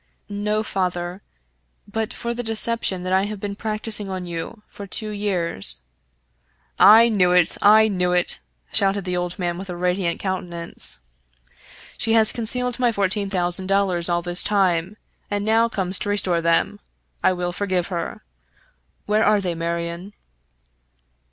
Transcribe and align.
No, 0.27 0.63
father, 0.63 1.21
but 1.87 2.11
for 2.11 2.33
the 2.33 2.41
deception 2.41 3.03
that 3.03 3.13
I 3.13 3.25
have 3.25 3.39
been 3.39 3.53
prac 3.53 3.83
ticing 3.83 4.09
on 4.09 4.25
you 4.25 4.63
for 4.67 4.87
two 4.87 5.11
years 5.11 5.81
""I 6.97 7.07
knew 7.07 7.33
it! 7.33 7.55
I 7.61 7.87
knew 7.87 8.11
it!" 8.11 8.39
shouted 8.73 9.05
the 9.05 9.15
old 9.15 9.37
man, 9.37 9.59
with 9.59 9.69
a 9.69 9.75
radiant 9.77 10.19
countenance." 10.19 11.01
She 11.99 12.13
has 12.13 12.31
concealed 12.31 12.79
my 12.79 12.91
fourteen 12.91 13.29
22 13.29 13.29
Fitzjames 13.29 13.29
O'Brien 13.29 13.45
thousand 13.45 13.67
dollars 13.67 14.09
all 14.09 14.21
this 14.23 14.41
time, 14.41 14.97
and 15.29 15.45
now 15.45 15.69
comes 15.69 15.99
to 15.99 16.09
restore 16.09 16.41
them. 16.41 16.79
I 17.23 17.31
will 17.33 17.51
forgive 17.51 17.89
her. 17.89 18.23
Where 19.05 19.23
are 19.23 19.39
they, 19.39 19.53
Marion?" 19.53 20.13